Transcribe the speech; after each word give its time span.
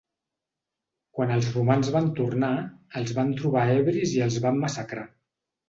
Quan 1.17 1.33
els 1.35 1.49
romans 1.57 1.91
van 1.97 2.09
tornar, 2.21 2.51
els 3.03 3.15
van 3.21 3.31
trobar 3.43 3.69
ebris 3.77 4.17
i 4.19 4.27
els 4.31 4.43
van 4.49 4.61
massacrar. 4.67 5.09